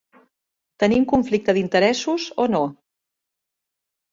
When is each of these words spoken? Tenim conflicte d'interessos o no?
Tenim 0.83 1.03
conflicte 1.11 1.55
d'interessos 1.57 2.27
o 2.45 2.49
no? 2.55 2.65